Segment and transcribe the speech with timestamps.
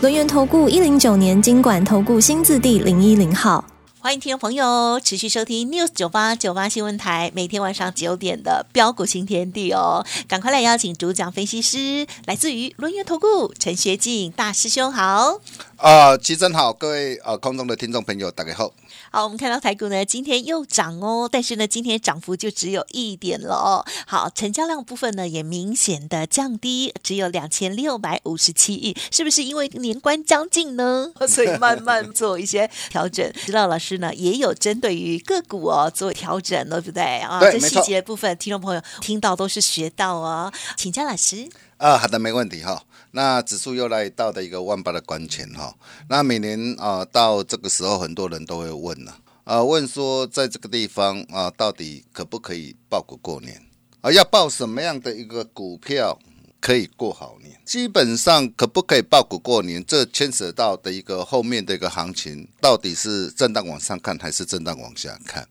[0.00, 3.64] 轮源投顾一零九年经管投顾新字第零一零号，
[3.98, 15.40] 欢迎听众朋友持续收听 News 九八九八新闻台，每天晚上九点的标股新天地哦，赶快来邀请主讲分析师，来自于轮源投顾陈学进大师兄好。
[15.78, 18.72] 啊，齐真好，各位呃空中的听众朋友，大家好。
[19.12, 23.86] 好，我们看到台股呢，今天又涨哦，但是呢，今天涨幅就只有一点了哦。
[24.04, 31.12] 好，成交量部分呢也明显的降低，只有两千六百五十七亿，是不是因为年关将近呢？
[31.28, 33.32] 所以慢慢做一些调整。
[33.46, 37.38] 知道老师呢也有针对于个股哦做调整，对不对啊？
[37.38, 41.48] 对，这细节部分，听众朋友听到都是学到哦，请教老师。
[41.78, 42.82] 啊，好的，没问题哈。
[43.12, 45.72] 那指数又来到的一个万八的关前哈。
[46.08, 53.62] 那每年啊到这个时候，很多人都会问了啊，问说在这个地方啊，到底可不可以报股过年
[54.00, 54.10] 啊？
[54.10, 56.18] 要报什么样的一个股票
[56.60, 57.56] 可以过好年？
[57.64, 59.84] 基本上可不可以报股过年？
[59.86, 65.46] 这牵涉到的一个后面的一个行情，到底是震荡往上看还是震荡往下看？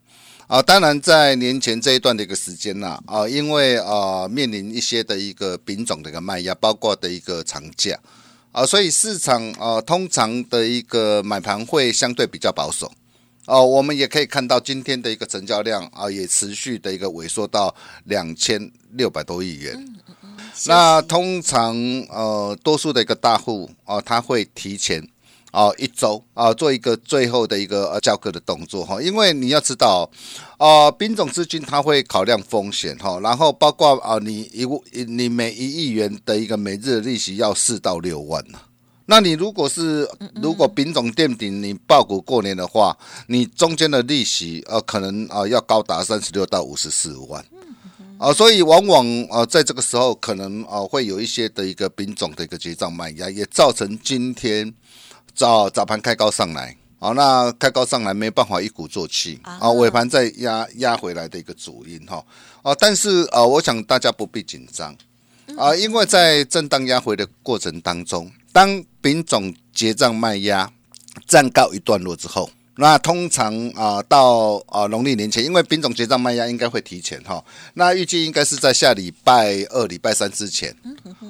[0.48, 8.00] 啊，当然，在年前这一段的一个时间呐，啊，因为啊面临一些的一个品种的一个卖压，包括的一个长假，
[8.54, 12.90] 啊，所以市场啊通常的一个买盘会相对比较保守，
[13.46, 17.76] 哦，我们也可以看到今天的一个成交量啊也持续的一个萎缩到
[18.06, 19.96] 两千六百多亿元，
[20.66, 21.76] 那通常
[22.08, 25.06] 呃多数的一个大户啊，他会提前。
[25.54, 30.08] 哦，一周啊，做一个最后的一个呃交割的动作哈，因为你要知道，
[30.58, 34.68] 啊，兵种资金它会考量风险哈，然后包括啊，你一
[35.06, 38.60] 你每一亿元的一个每日利息要四到六万呐，
[39.06, 42.96] 那你如果是如果丙种垫底你爆股过年的话，
[43.28, 47.44] 你中间的利息呃可能啊要高达三十六到五十四万，
[48.20, 54.76] 啊，所以往往啊在这个时候可能啊会有一些的一个丙种的一个结账卖压，也造成今天。
[55.38, 59.40] 早早盘开高上来，好，那开高上来没办法一鼓作气。
[59.44, 62.26] 啊，尾盘再压压回来的一个主因哈，
[62.64, 64.98] 啊，但是啊，我想大家不必紧张。
[65.56, 70.68] 啊，因为在震荡压回的过程当中，当丙种结账卖压
[71.28, 80.76] 暂告一段落之后，那通常啊到啊农历年前，因为品种结账卖压应该会提前哈，那预计应该是在下礼拜二、礼拜三之前，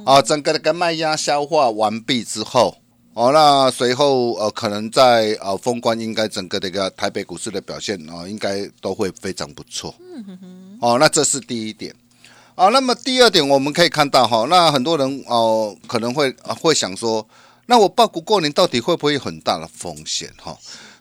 [0.06, 2.78] 啊，整个的个卖压消化完毕之后。
[3.18, 9.92] 哦，那随后呃，可能在呃封关，应该整个的一个台北股市的表现啊，应该都会非常不错。
[10.00, 10.78] 嗯哼哼。
[10.80, 11.92] 哦，那这是第一点。
[12.54, 17.28] 啊，那么第二点，我们可以看到哈，那很多人哦可能会会想说，
[17.66, 20.56] 那我报股过年到底会不会有很大的风险哈？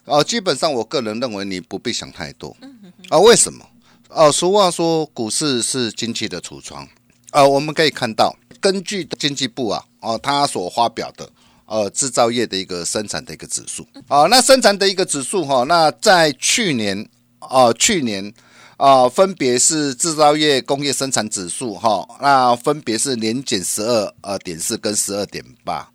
[0.06, 2.56] 啊，基本上我个人认为你不必想太多。
[2.62, 3.04] 嗯哼哼。
[3.10, 3.62] 啊，为什么？
[4.08, 6.88] 哦，俗话说股市是经济的橱窗。
[7.32, 11.28] 啊，我们可以看到，根据经济部啊，哦，他所发表的。
[11.66, 17.08] 呃，制造业的一个生产的一个指数啊，那生产的一个指数哈，那在去年
[17.40, 18.32] 啊，去年
[18.76, 25.90] 啊，分别是制造业工业生产指数哈，那分别是年减十二呃点四跟十二点八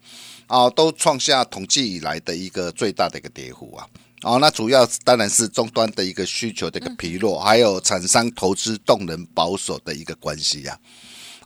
[0.48, 3.88] 啊，都创下统计以来的一个最大的一个跌幅啊。
[4.24, 10.78] 哦，那主要当然是终端的一个需求的一个疲弱，还有厂商投资动能保守的一个关系呀。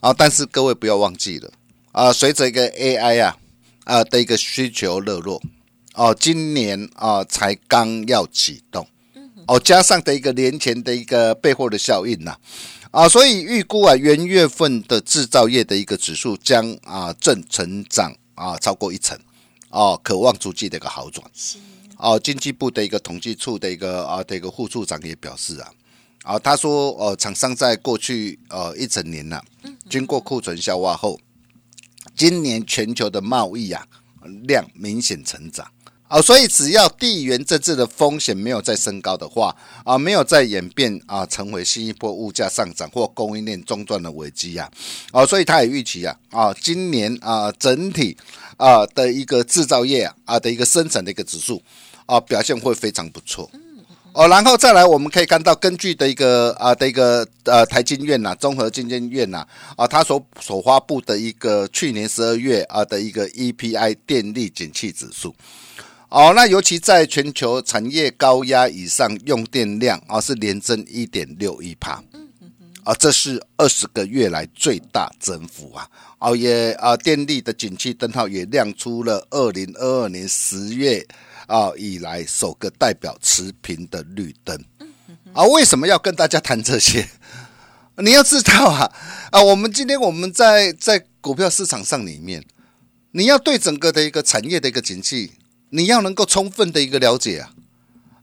[0.00, 1.48] 啊，但是各位不要忘记了
[1.92, 3.36] 啊，随着一个 AI 啊。
[3.86, 5.40] 啊的一个需求热络。
[5.94, 8.86] 哦，今年啊才刚要启动，
[9.46, 12.36] 哦，加上的一个年前的一个备货的效应呐，
[12.90, 19.18] 啊，所以预估啊元月份的制造业的一个指数将啊正成长啊超过一成，
[19.70, 21.26] 哦，渴望逐季的一个好转。
[21.96, 25.72] 哦，经济部的一个统计处的一个啊的一个副处长也表示啊，
[26.24, 29.40] 啊他说呃，厂商在过去呃一整年呐，
[29.88, 31.18] 经过库存消化后。
[32.14, 33.86] 今年全球的贸易啊
[34.46, 35.66] 量明显成长
[36.08, 39.54] 啊，所以只要地缘政治的风险没有再升高的话
[39.84, 44.70] 啊，没有再演变啊，成为新一波物价上涨或供应链中断的危机啊，
[45.10, 48.16] 啊，所以他也预期啊啊，今年啊整体
[48.56, 51.60] 啊的一个制造业啊的一个生产的一个指数
[52.06, 53.50] 啊表现会非常不错。
[54.16, 59.46] 哦，然后再来，我们可以看到，根据的一个啊的一个呃台经院呐，综合经济院呐
[59.76, 65.34] 啊，它所所发布的一个去年十二月啊的一个 EPI 电力景气指数。
[66.08, 72.02] 哦，那尤其在全球产业高压以上，用电量啊是连增一点六一帕，
[72.84, 75.86] 啊，这是二十个月来最大增幅啊！
[76.20, 81.06] 哦，也啊，电力的景气灯号也亮出了二零二二年十月。
[81.46, 84.64] 啊，以来首个代表持平的绿灯，
[85.32, 87.08] 啊，为什么要跟大家谈这些？
[87.98, 88.92] 你要知道啊，
[89.30, 92.44] 啊，我们今天我们在在股票市场上里面，
[93.12, 95.32] 你要对整个的一个产业的一个景气，
[95.70, 97.54] 你要能够充分的一个了解啊，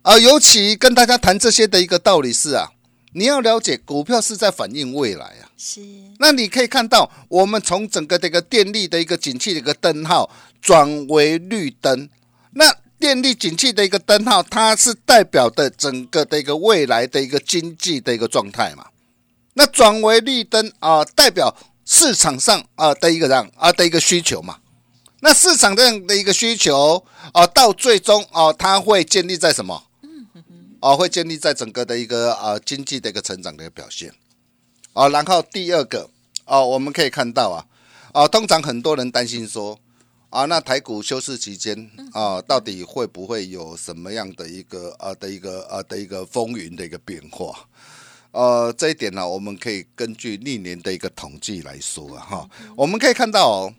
[0.02, 2.72] 啊，尤其跟大家谈这些的一个道理是啊，
[3.14, 5.82] 你要了解股票是在反映未来啊，是，
[6.20, 10.30] 那你可以看到，我们从整个这个电力的一个景气的一个灯号
[10.62, 12.10] 转为绿灯，
[12.52, 12.83] 那。
[13.04, 18.86] 电力景气的一个灯号，它是代表的整个的一个未来的一个经济的一个状态嘛？
[19.56, 21.54] 那转为绿灯啊，代表
[21.84, 24.60] 市场上啊的一个样啊的一个需求嘛？
[25.20, 27.04] 那市场这样的一个需求
[27.34, 29.84] 啊，到最终啊，它会建立在什么？
[30.80, 34.14] 哦，会建立在整个的一个啊经济的一个成长的一个表现。
[34.94, 36.10] 啊，然后第二个
[36.46, 37.66] 哦，我们可以看到啊，
[38.14, 39.78] 啊，通常很多人担心说。
[40.34, 47.70] 啊，那台股休市期间啊，到底会不会有什么样的一个啊的一个啊的一个风云的一个变化？
[48.32, 53.74] 呃，这一点呢，我们可以根据历年的一个统计来说啊，哈，我们可以看到哦，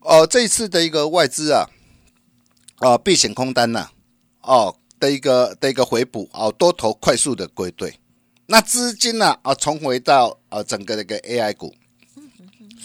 [0.00, 1.68] 呃，这一次的一个外资啊，
[2.78, 3.90] 啊避险空单呐，
[4.40, 8.00] 哦的一个的一个回补啊，多头快速的归队，
[8.46, 11.74] 那资金呢啊重回到啊整个的一个 AI 股。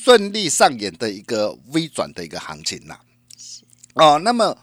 [0.03, 2.97] 顺利上演的一个微转的一个行情呐，
[3.93, 4.57] 哦，那么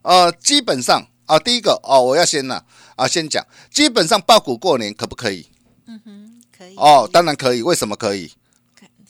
[0.00, 2.62] 呃，基本上啊，第一个哦，我要先呢
[2.96, 5.46] 啊，先讲，基本上爆股过年可不可以？
[5.86, 6.74] 嗯哼，可以。
[6.76, 8.30] 哦，当然可以，为什么可以？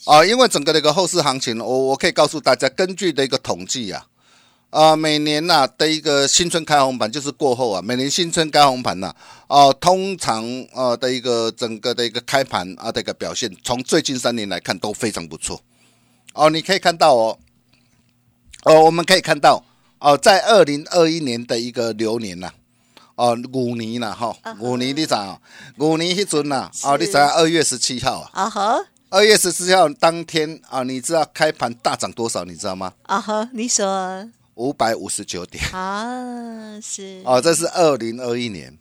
[0.05, 4.07] 啊，因为整个的一个后市行情，我我可以告诉大家，根据的一个统计啊。
[4.71, 9.15] 啊，每年呐的一个新春开红盘就是过后啊，每年新春开红盘呐，
[9.47, 15.59] 哦，通常啊的一个整个的一个开盘啊的一个表现，从最近三年来看都非常不错。
[16.35, 17.39] 哦，你可以看到哦，
[18.65, 19.65] 哦，我们可以看到
[19.99, 22.51] 哦，在二零二一年的一个流年呐，
[23.17, 25.41] 哦，五年呐哈，五年你咋？
[25.79, 28.31] 五年迄阵呐，哦，你知二月十七号啊？
[28.33, 28.79] 啊哈，
[29.11, 32.45] 二月十七号当天啊，你知道开盘大涨多少？
[32.45, 32.93] 你知道吗？
[33.03, 34.29] 啊哈，你说。
[34.55, 38.77] 五百五十九点啊，是哦，这是二零二一年。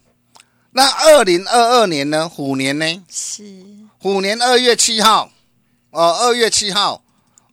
[0.72, 2.28] 那二零二二年呢？
[2.28, 3.04] 虎年呢？
[3.08, 3.44] 是
[4.00, 5.32] 虎年二月七号
[5.92, 7.04] 哦，二月七号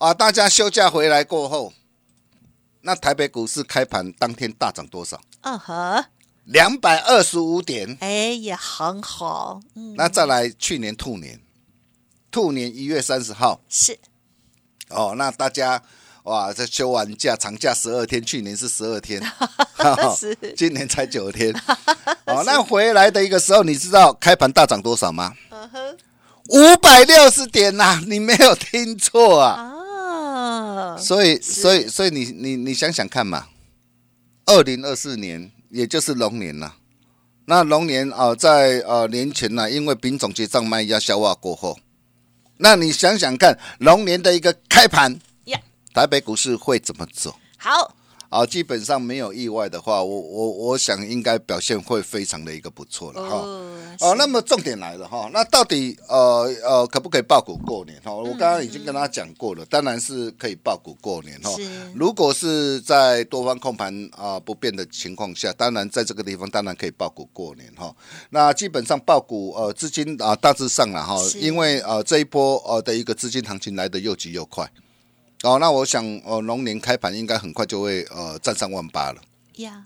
[0.04, 1.72] 啊，大家休假回来过后，
[2.82, 5.18] 那台北股市开盘当天大涨多少？
[5.40, 6.04] 嗯呵，
[6.44, 7.96] 两百二十五点。
[8.00, 9.62] 哎，也很好。
[9.74, 11.40] 嗯，那再来去年兔年，
[12.30, 13.98] 兔年一月三十号是
[14.90, 15.82] 哦，那大家。
[16.24, 19.22] 哇，这休完假长假十二天，去年是十二天，
[20.18, 21.54] 是今年才九天。
[22.24, 25.34] 哦，那回来的一个时候，你知道开盘大涨多少吗？
[26.48, 28.00] 五百六十点呐！
[28.06, 29.52] 你没有听错啊！
[29.52, 29.73] 啊，
[30.98, 33.48] 所以，所以，所以你你你想想看嘛，
[34.46, 36.76] 二零二四年也就是龙年了。
[37.46, 41.78] 那龙年啊，在呃年前呢，因为丙种结账卖压消化过后，
[42.58, 45.18] 那你想想看，龙年的一个开盘。
[45.92, 47.32] 台北股市会怎么走？
[47.56, 47.94] 好，
[48.34, 53.36] 啊，基本上没有意外的话，我我我想应该表现会非常的一个不错了哈。
[54.00, 58.12] 哦，那么重点来了哈，那到底呃呃可不可以爆股过年哈？
[58.12, 61.50] 我刚刚已经跟他讲过了，当然是可以爆股过年哈。
[61.94, 67.94] 如果是在多方控盘啊不变的情况下，当然在这个地方当然可以爆股过年哈。
[68.30, 74.68] 那基本上爆股呃资金啊大致上了哈，因为呃这一波呃的一个资金行情来的又急又快。
[75.42, 79.20] 哦，那我想，哦，龙年开盘应该很快就会呃站上万八了。
[79.56, 79.82] 呀，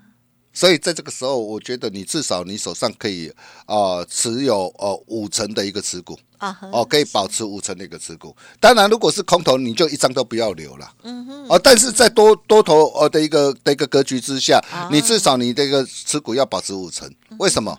[0.52, 3.33] 所以在这个时候，我觉得你至少你手上可以
[3.67, 8.35] 呃持有呃五成的一个持股啊，哦，可以保持五成的一个持股。
[8.61, 10.93] 当然，如果是空头，你就一张都不要留了。
[11.02, 11.47] 嗯哼。
[11.49, 14.61] 哦，但是在多多头呃的一个的一个格局之下，
[14.93, 17.12] 你至少你这个持股要保持五成。
[17.38, 17.76] 为什么？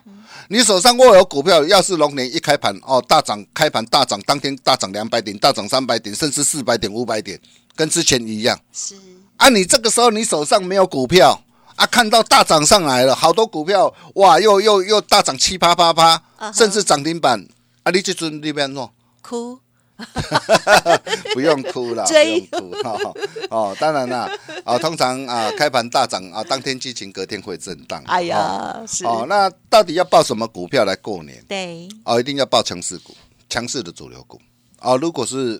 [0.48, 7.40] 你手上握有股票，要是龙年一开盘哦大涨，开盘大涨，当天大涨两百点，大涨三百点，甚至四百点、五百点。
[7.80, 8.94] 跟之前一样，是
[9.38, 11.42] 啊，你这个时候你手上没有股票
[11.76, 16.22] 啊，看到大涨上来了，好多股票哇，又又又大涨七八八八，
[16.52, 17.42] 甚至涨停板
[17.82, 18.90] 啊，你这阵那边弄
[19.22, 19.58] 哭
[21.32, 23.14] 不用哭了， 不追用哭哈。
[23.48, 24.30] 哦，当然啦，
[24.62, 28.02] 啊，通常啊，开盘大涨啊，当天激情，隔天会震荡。
[28.04, 31.42] 哎哦，呀，是，哦，那到底要报什么股票来过年？
[31.48, 33.16] 对，哦，一定要报强势股，
[33.48, 34.38] 强势的主流股。
[34.80, 35.58] 哦，如果是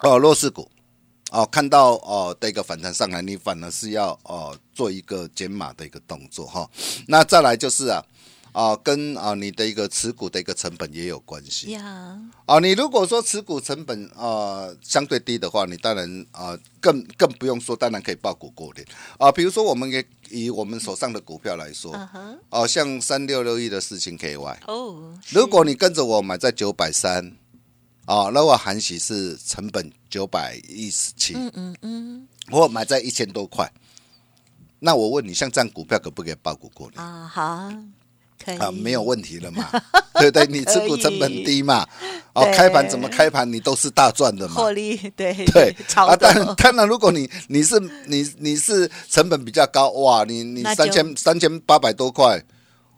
[0.00, 0.68] 哦弱势股，
[1.30, 6.68] 哦看到哦的一个反弹上来，你反而是要哦做一个减码的一个动作哈、
[7.06, 8.04] 那再来就是啊。
[8.50, 12.58] 啊，跟啊你的一个持股的一个成本也有关系呀，啊。
[12.58, 18.84] 你如果说持股成本呃相对低的话，你当然啊更更不用说，当然可以报股过年
[19.18, 19.30] 啊。
[19.30, 21.94] 比如说，我们也以我们手上的股票来说，
[22.48, 27.36] 哦、像三六六一的事情 KY，哦，如果你跟着我买在九百三，
[28.08, 33.70] 啊，那我含息是成本九百一十七，嗯嗯嗯，我买在一千多块，
[34.78, 37.04] 那我问你，像这样股票可不可以报股过年？
[37.04, 37.70] 啊，好，
[38.42, 38.56] 可以。
[38.56, 39.68] 啊，没有问题了嘛，
[40.18, 40.46] 对不对？
[40.46, 41.86] 你持股成本低嘛，
[42.32, 42.56] 哦，对。
[42.56, 44.54] 开盘怎么开盘你都是大赚的嘛。
[44.54, 44.70] 获。
[44.70, 52.42] 利，对对，超啊，当然，的，当然，如果你你是你你是成本比较高，哇，你你三千三千八百多块，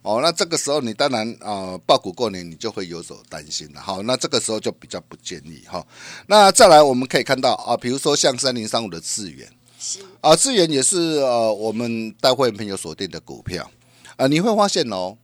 [0.02, 3.80] 哦，那这个时候你当然啊，报、股过年你就会有所担心了。
[3.80, 5.86] 好，那这个时候就比较不建议哈。
[6.26, 9.46] 那再来我们可以看到啊，比如说像三零三五的智源
[9.78, 13.70] 是，啊，智源也是呃我们带会员朋友锁定的股票
[14.16, 15.16] 啊，你会发现哦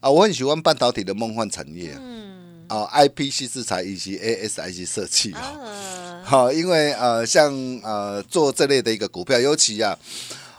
[0.00, 5.38] 啊，我很喜欢半导体的梦幻产业，嗯，啊，IPC 制裁以及 ASIC 设计哦。
[5.38, 7.52] 啊，好，因为呃，像
[7.82, 9.98] 呃做这类的一个股票，尤其啊，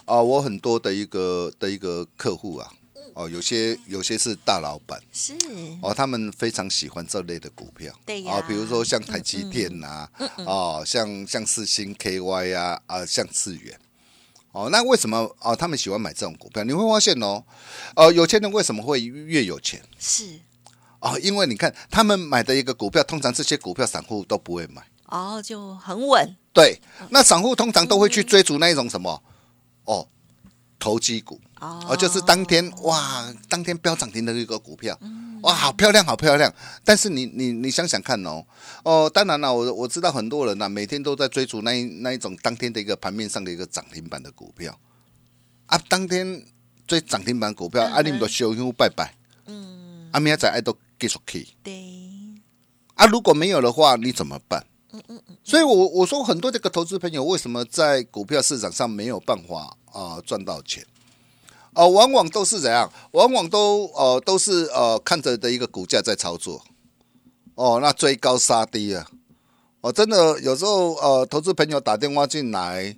[0.05, 2.71] 啊、我很多的一个的一个客户啊，
[3.13, 4.99] 哦，有些有些是大老板。
[5.11, 5.33] 是，
[5.81, 8.33] 哦，他们非常喜欢这类的股票，对呀。
[8.33, 10.07] 哦，比如说像台积电呐、
[10.45, 13.79] 哦，像像四星 KY 啊，啊，像智源。
[14.51, 16.63] 哦，那为什么哦他们喜欢买这种股票？
[16.63, 17.43] 你会发现哦，
[17.95, 19.81] 呃，有钱人为什么会越有钱？
[19.97, 20.39] 是，
[20.99, 24.83] 哦，因为你看他们买的一个股票，通常这些股票散户都不会买。
[25.07, 26.79] 哦，就很稳，对，
[27.09, 29.23] 那散户通常都会去追逐那一种什么？
[29.85, 30.07] 哦，
[30.83, 31.39] 投机股。
[31.61, 31.79] 哦。
[31.87, 34.99] 哦，就是当天哇，当天飙涨停的一个股票，
[35.43, 36.53] 哇，好漂亮，好漂亮。
[36.83, 38.45] 但是你你你想想看哦，
[38.83, 44.77] 哦，当然了，我我知道很多人呐、每天都在追逐那一那一种当天的一个盘面上的一个涨停板的股票。
[45.67, 46.45] 啊，当天
[46.85, 51.47] 追涨停板股票，啊，你们都修修拜拜，嗯，啊，明仔载爱都继续去。
[51.63, 51.73] 对，
[52.95, 54.65] 啊，如果没有的话，你怎么办？
[55.43, 60.85] 所以我我说很多这个投资朋友为什么在股票市场上没有办法啊、赚到钱？
[61.75, 62.87] 哦、往往都是怎样？
[63.13, 66.63] 往往都呃都是呃看着的一个股价在操作，
[67.55, 69.07] 哦，那追高杀低啊！
[69.81, 72.95] 哦，真的有时候呃，投资朋友打电话进来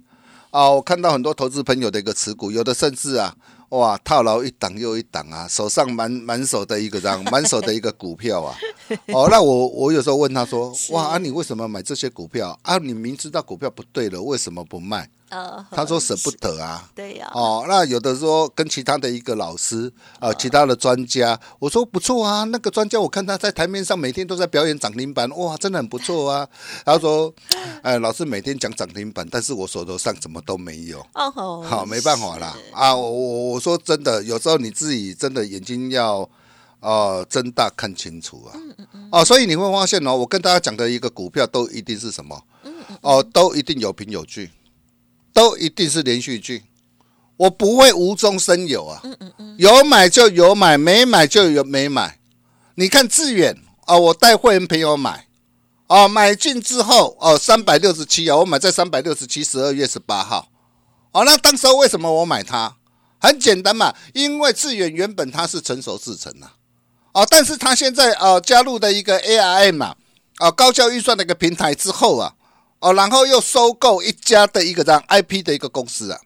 [0.51, 3.33] 啊，我看到很多投资朋友的一个持股，有的甚至啊，
[3.69, 8.57] 哇，套牢一档又一档啊，手上满满手的一个这样满手的一个股票啊，
[9.13, 12.77] 哦，那我我有时候问他说，哇，啊，你为什么买这些股票啊？
[12.77, 15.09] 你明知道股票不对了，为什么不卖？
[15.29, 16.87] 呃，他说舍不得啊。
[16.93, 26.47] 对呀，哦，那有的说跟其他的一个老师啊、其他的专家，我说不错啊，那个专家我看他在台面上每天都在表演涨停板，哇，真的很不错啊。
[26.85, 27.33] 他说，
[27.81, 30.99] 哎，老师每天讲涨停板，但是我手头上什么都没有。
[31.15, 32.95] 哦吼，好，没办法啦啊！
[32.95, 36.29] 我我我说真的，有时候你自己真的眼睛要
[36.79, 38.57] 呃睁大看清楚啊。
[39.11, 42.43] 哦，所以你会发现哦，我跟大家讲的一个股票都一定是什么？
[43.01, 44.51] 哦，都一定有凭有据，
[45.33, 46.63] 都一定是连续剧。
[47.37, 49.01] 我不会无中生有啊，
[49.57, 52.19] 有买就有买，没买就有没买。
[52.75, 55.27] 你看致远啊，我带会员朋友买，
[55.87, 60.49] 哦，买进之后哦，三百六十七啊，我买在三百六十七，十二月十八号。
[61.11, 62.75] 哦，那当时候为什么我买它？
[63.19, 66.53] 很简单嘛，因为致远原本它是成熟制成啊，
[67.15, 69.95] 哦，但是他现在呃加入的一个 ARM 啊，
[70.39, 72.35] 啊、高效预算的一个平台之后啊，
[72.79, 76.19] 哦，然后又收购一家的一个这样 IP 的一个公司啊，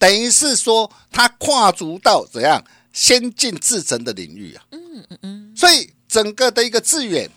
[0.00, 2.60] 等于是说他跨足到怎样
[2.92, 7.30] 先进制程的领域啊，嗯嗯嗯，所以整个的一个致远，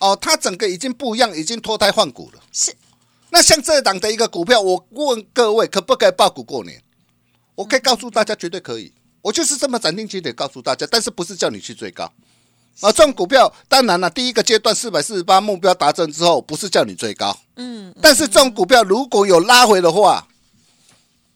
[0.00, 2.42] 哦，它整个已经不一样，已经脱胎换骨了。
[2.52, 2.74] 是
[3.30, 6.82] 那像这档的一个股票，我问各位可不可以爆股过年？
[7.54, 8.92] 我可以告诉大家，绝对可以。
[9.22, 12.04] 我就是这么斩钉截铁告诉大家，但是不是叫你去追高
[12.80, 12.90] 啊？
[12.92, 20.26] 这种股票当然了，第一个阶段四百四十八目标达成之后，不是叫你追高，嗯，但是这种股票如果有拉回的话，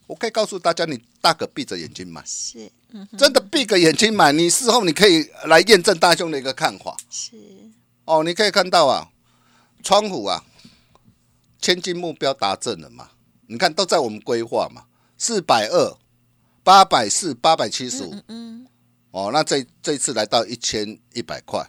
[0.07, 6.97] 我可以告诉大家，你大可闭着眼睛买，是，嗯，真的闭个眼睛买，你事后你可以来验证大兄的一个看法。
[7.11, 7.37] 是，
[8.05, 9.09] 哦，你可以看到啊，
[9.83, 10.45] 窗户啊，
[11.61, 13.11] 千金目标达阵了嘛？
[13.47, 14.85] 你看都在我们规划嘛，
[15.19, 15.97] 四百二、
[16.65, 18.15] 八百四、八百七十五。
[19.13, 21.65] 哦，那这这一次来到一千一百块，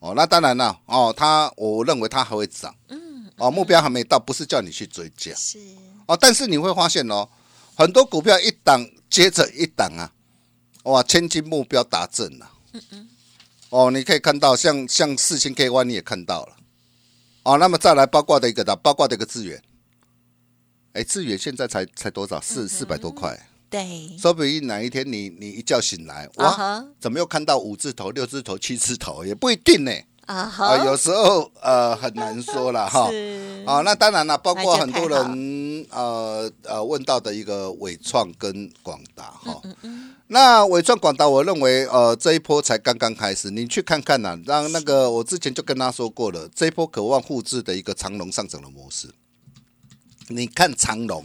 [0.00, 5.58] 哦，那当然了，哦，它我认为它还会涨，嗯，哦，目标还没到，不是叫你去追加，是。
[6.04, 7.26] 哦，但是你会发现哦，
[7.74, 10.12] 很多股票一档接着一档啊，
[10.82, 13.08] 哇，千金目标达阵了，嗯嗯，
[13.70, 16.56] 哦，你可以看到像像四千 K Y 你也看到了，
[17.44, 19.62] 哦，那么再来包括的一个的，包括的一个资源，
[20.92, 22.38] 哎，资源现在才才多少？
[22.42, 23.47] 四四百多块。
[23.70, 29.24] 对，说不定哪一天你你一觉醒来，啊哇哈，怎么又看到五字头、六字头、七字头？
[29.24, 29.92] 也不一定呢。
[30.24, 33.10] 啊啊，哈，有时候呃很难说了 哈。
[33.10, 39.58] 是啊，那当然了，包括很多人呃呃问到的一个伟创跟广达哈。
[39.64, 49.08] 嗯嗯，那伟创广达，我认为呃这一波才刚刚开始，你去看看呐、让那个我之前就跟他说过了，这一波渴望复制的一个长龙上涨的模式。
[50.28, 51.24] 你看长龙，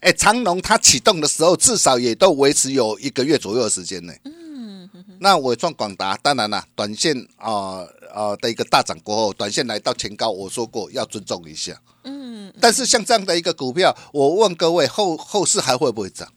[0.00, 4.12] 哎，长隆它启动的时候至少也都维持有一个月左右的时间呢。
[4.24, 4.88] 嗯，
[5.18, 11.80] 那我创广达当然啦，短线啊啊、呃的一个大涨过后，短线来到前高，我说过要尊重一下。
[12.04, 16.28] 嗯，但是像这样的一个股票，我问各位后后市还会不会涨？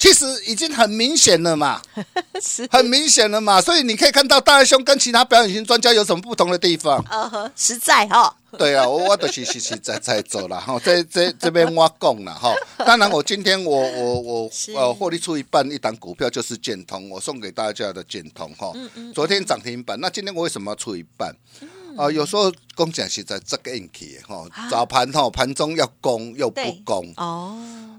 [0.00, 1.78] 其实已经很明显了嘛，
[2.42, 2.66] 是。
[2.72, 6.98] 很明显了嘛，所以你可以看到大兄跟其他表演型专家有什么不同的地方？
[7.00, 12.54] 啊 哈，实在哈，对啊，我我都是实实在在做了哈， 这这这边我讲了哈。
[12.78, 14.72] 当然，我今天我我我是。
[14.72, 18.72] 呃获利出一半，一档股票就是建通，我送给大家的建通哈。
[19.14, 21.36] 昨天涨停板，那今天我为什么要出一半？
[21.98, 27.54] 啊、有时候讲讲是在这个运气的哈，早盘哈盘中要攻又不攻，哦。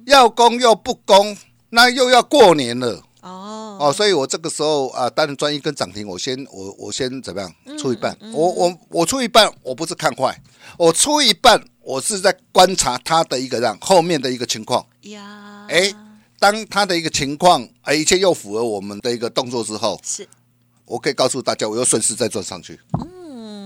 [0.08, 1.38] 要攻又不攻，
[1.72, 3.04] 那又要过年了。
[3.22, 3.58] 哦。
[3.82, 10.40] 哦，所以我这个时候啊，当然专一跟涨停，我先我我先怎么样出一半，我我我出一半，我不是看坏，
[10.78, 15.92] 我出一半，我是在观察它的一个让后面的一个情况，呀，哎，
[16.38, 20.28] 当它的一个情况，哎，一切又符合我们的一个动作之后，是。
[20.86, 22.78] 我可以告诉大家，我又顺势再转上去。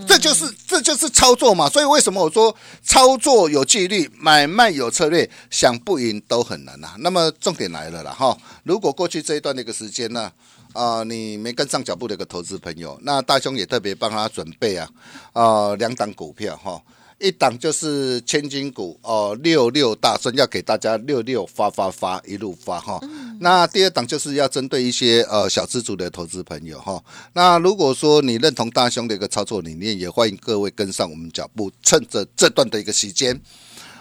[0.08, 10.32] 这就是这就是操作嘛，所以为什么我说操作有纪律，买卖有策略，想不赢都很难呐、那么重点来了啦哈，如果过去这一段的一个时间呢，
[10.74, 14.90] 啊、你没跟上脚步的一个投资朋友，那大兄也特别帮他准备啊，
[15.34, 16.82] 啊、两档股票哈。
[17.20, 23.00] 一档就是千金股哦，六六大顺要给大家六六发发发一路发哈。
[23.40, 27.04] 那第二档就是要针对一些呃小资族的投资朋友哈。
[27.34, 33.40] 那如果说你认同大兄的一个操作理念，也欢迎各位跟上我们脚步，趁着这段的一个时间。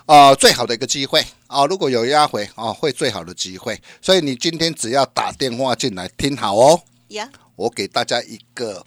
[0.06, 3.80] 啊、最好的一个机会啊、如果有压回啊、会最好的机会。
[4.02, 8.84] 所以你今天只要打电话进来，听好哦，呀，我给大家一个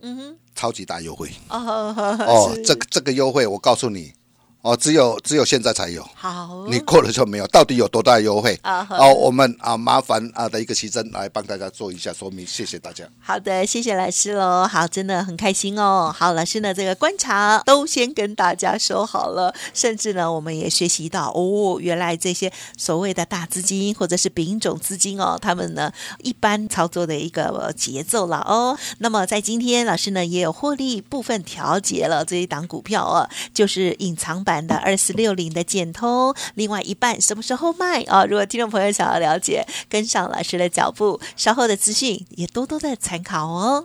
[0.00, 1.30] 嗯哼，超级大优惠。
[1.48, 1.94] 哦
[2.26, 4.12] 哦，这个这个优惠我告诉你
[4.62, 6.06] 哦，只有只有现在才有。
[6.14, 8.58] 好，你过了就没有，到底有多大优惠？
[8.62, 13.08] 啊哈哦，我们啊麻烦啊的一个奇珍来帮大家做一下说明，谢谢大家。
[13.20, 14.66] 好的，谢谢老师喽。
[14.66, 16.14] 好，真的很开心哦。
[16.14, 28.78] 好，老师呢，这个观察都先跟大家说好了，甚至呢，我们也学习到哦，原来这些所谓的大资金或者是丙种资金哦，他们呢一般操作的一个呃节奏了哦。
[28.98, 43.84] 那么在今天，老师呢也有获利部分调节了这一档股票哦，就是隐藏版版的二四六零的建通，另外一半什么时候卖啊、如果听众朋友想要了解，跟上老师的脚步，稍后的资讯也多多的参考哦。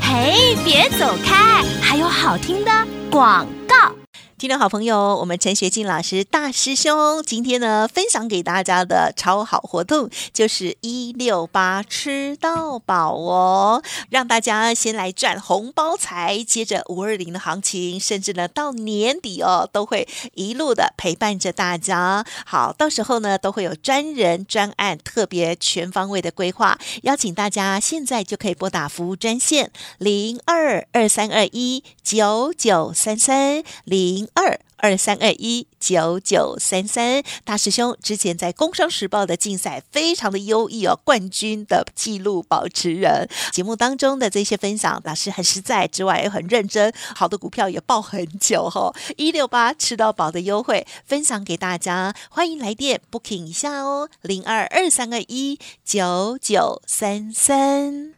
[0.00, 2.70] 嘿，别走开，还有好听的
[3.10, 3.97] 广告。
[4.38, 22.24] 听众好朋友，我们陈学进老师大师兄今天呢分享给大家的超好活动就是一六八吃到饱哦，让大家先来赚红包财，接着五二零的行情，甚至呢到年底哦都会一路的陪伴着大家。
[22.46, 37.22] 好，到时候呢都会有专人专案特别全方位的规划，邀请大家现在就可以拨打服务专线零二二三二一九九三三零二二三二一九九三三。
[37.44, 43.28] 大师兄之前在《工商时报》的竞赛非常的优异哦，冠军的纪录保持人。
[43.52, 48.94] 节目当中的这些分享，老师很实在之外，也很认真，好的股票也报很久哈、哦。
[49.16, 58.17] 一六八吃到饱的优惠分享给大家，欢迎来电 booking 一下哦，零二二三二一九九三三。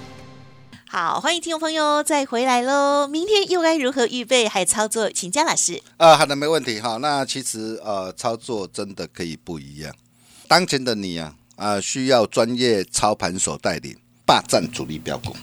[0.93, 3.07] 好，欢迎听众朋友再回来喽。
[3.07, 5.09] 明天又该如何预备还操作？
[5.09, 5.81] 请江老师。
[5.95, 6.97] 啊，好的，没问题哈。
[6.97, 9.95] 那其实呃，操作真的可以不一样。
[10.49, 15.33] 当前的你啊，啊，需要专业操盘手带领，霸占主力标股。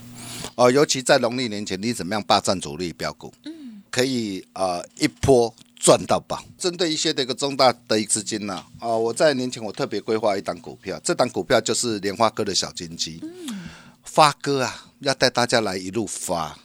[0.55, 3.33] 哦，尤其在农历年前，你怎么样霸占主力标股？
[3.47, 6.45] 嗯，可以呃一波赚到宝。
[6.59, 13.19] 针对一些的一个重大的一个资金呢，啊，我在年前我特别规划一档股票，这档股票就是莲花哥的小金鸡。
[13.23, 13.67] 嗯，
[14.05, 16.57] 发哥啊，要带大家来一路发。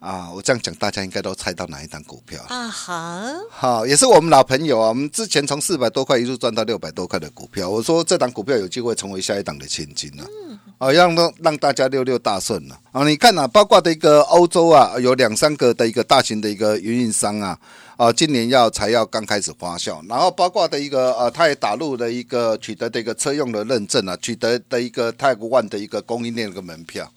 [0.00, 2.68] 啊，我这样讲，大家应该都猜到哪一档股票啊？
[2.68, 4.90] 哈，好，也是我们老朋友啊。
[4.90, 10.24] 我们之前从四百多块一路赚到六百多块的股票，我说这档股票有机会成为下一档的千金了。
[10.46, 12.78] 嗯，啊，让让让大家六六大顺了。
[12.92, 17.58] 啊，你看啊，包括的一个欧洲啊，有两三个的一个大型的一个运营商啊，
[17.96, 27.12] 啊，今年要才要刚开始发酵，然后包括的一个呃，他也打入了一个取得的一个车用的认证啊，取得的一个泰国万的一个供应链的门票。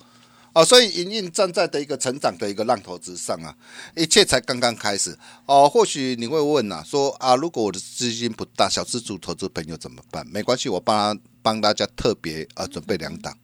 [0.54, 3.56] 哦，所以营运站在的一个成长的一个浪头之上啊，
[3.96, 5.70] 一切才刚刚开始哦。
[5.70, 10.28] 或许你会问呐，说啊，如果我的资金不大，小资主投资朋友怎么办？
[10.28, 13.38] 没关系，我帮帮大家特别啊准备两档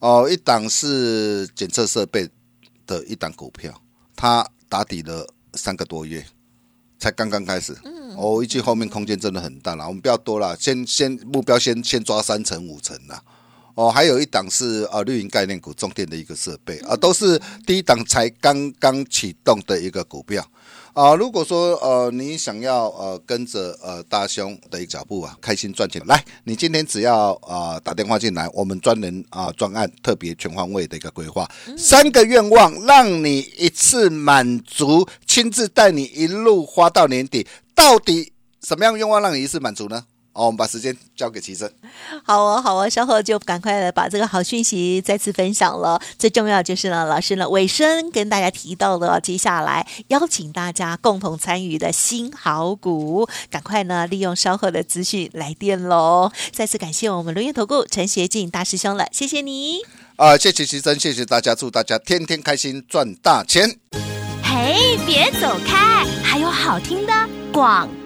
[0.00, 2.28] 哦，一档是检测设备
[2.86, 3.80] 的一档股票，
[4.14, 6.26] 它打底了三个多月，
[6.98, 7.74] 才刚刚开始。
[7.84, 9.86] 嗯，哦，预计后面空间真的很大了。
[9.88, 13.22] 我们不要多了，先先目标先先抓三成五成啦。
[13.74, 20.46] 哦，还有一档是呃绿营概念股中电的一个设备啊，都是第一档才刚刚启动的一个股票
[20.92, 21.14] 啊。
[21.16, 38.32] 如果说呃你想要呃跟着呃大兄的一个脚步啊，开心赚钱，来，你今天只要啊打电话进来，我们专人啊专案特别全方位的一个规划，三个愿望让你一次满足，亲自带你一路花到年底，到底
[38.62, 40.04] 什么样愿望让你一次满足呢？
[40.36, 41.70] 好，我们把时间交给齐生。
[42.24, 46.00] 好哦，好哦，稍后就赶快的把这个好讯息再次分享了。
[46.18, 56.32] 最重要就是呢，老师呢尾声跟大家提到了，接下来邀请大家共同参与的新好股，赶快呢利用稍后的资讯来电喽。
[56.50, 59.78] 再次感谢我们龙岩投顾陈学进大师兄了，谢谢你。
[60.16, 63.78] 啊，谢谢齐生，谢谢大家，祝大家天天开心，赚大钱。
[64.42, 67.12] 嘿，别走开，还有好听的
[67.52, 68.03] 广告。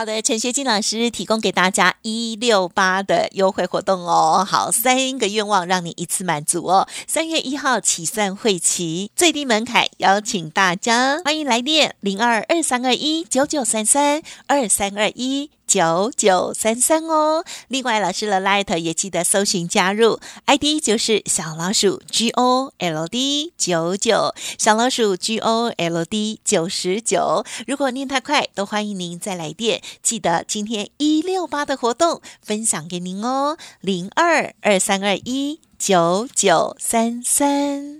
[0.00, 4.42] 好的，陈学金老师提供给大家一六八的优惠活动哦。
[4.48, 6.88] 好，三个愿望让你一次满足哦。
[7.06, 15.50] 三月一号起算会期，最低门槛，邀请大家欢迎来电零二二三二一九九三三二三二一。
[15.70, 27.44] 九九三三哦，另外老师的 Light 也记得搜寻加入，ID 就是小老鼠 G O L D 九九，小老鼠 G O L D 九十九。
[27.68, 29.80] 如果念太快，都欢迎您再来电。
[30.02, 37.99] 记得今天一六八的活动分享给您哦，零二二三二一九九三三。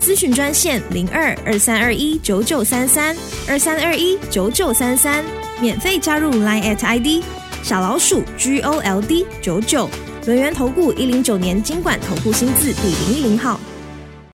[0.00, 3.16] 咨询专线零二二三二一九九三三
[3.48, 5.24] 二三二一九九三三，
[5.60, 7.24] 免费加入 Line at ID
[7.62, 9.88] 小老鼠 G O L D 九九，
[10.26, 13.58] 轮源投顾一零九年经管投顾新字第零一零号。